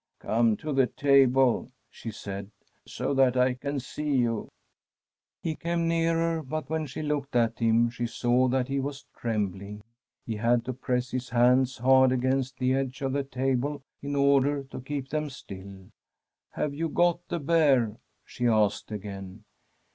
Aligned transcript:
* 0.09 0.19
Come 0.19 0.57
to 0.57 0.73
the 0.73 0.87
table/ 0.87 1.71
she 1.91 2.09
said, 2.09 2.49
* 2.71 2.87
so 2.97 3.13
that 3.13 3.37
I 3.37 3.53
can 3.53 3.79
see 3.79 4.15
you/ 4.15 4.49
He 5.43 5.53
came 5.53 5.87
nearer, 5.87 6.41
but 6.41 6.71
when 6.71 6.87
she 6.87 7.03
looked 7.03 7.35
at 7.35 7.59
him 7.59 7.91
she 7.91 8.07
saw 8.07 8.47
that 8.47 8.67
he 8.67 8.79
was 8.79 9.05
trembling. 9.15 9.83
He 10.25 10.37
had 10.37 10.65
to 10.65 10.73
press 10.73 11.11
his 11.11 11.29
hands 11.29 11.77
hard 11.77 12.11
against 12.11 12.57
the 12.57 12.73
edge 12.73 13.03
of 13.03 13.13
the 13.13 13.23
table 13.23 13.83
in 14.01 14.15
order 14.15 14.63
to 14.63 14.81
keep 14.81 15.07
them 15.09 15.29
still. 15.29 15.91
* 16.19 16.49
Have 16.55 16.73
you 16.73 16.89
got 16.89 17.19
the 17.27 17.37
bear?' 17.39 17.95
she 18.25 18.47
asked 18.47 18.91
again. 18.91 19.43